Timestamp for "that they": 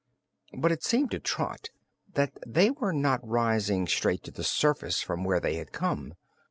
2.15-2.71